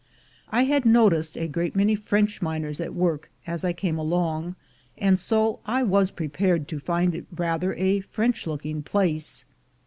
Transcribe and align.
I 0.49 0.63
had 0.63 0.83
noticed 0.83 1.37
a 1.37 1.47
great 1.47 1.75
many 1.75 1.93
French 1.93 2.41
miners 2.41 2.81
at 2.81 2.95
work 2.95 3.29
at 3.45 3.63
I 3.63 3.71
came 3.71 3.99
along, 3.99 4.55
and 4.97 5.19
so 5.19 5.59
I 5.63 5.83
was 5.83 6.09
prepared 6.09 6.67
to 6.69 6.79
find 6.79 7.13
it 7.13 7.27
rather 7.31 7.75
a 7.75 7.99
French 7.99 8.47
looking 8.47 8.81
place. 8.81 9.45